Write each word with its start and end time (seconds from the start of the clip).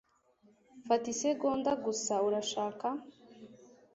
Fata 0.87 1.07
isegonda 1.13 1.71
gusa, 1.85 2.13
urashaka? 2.27 2.87